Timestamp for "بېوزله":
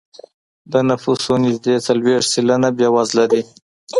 2.77-3.25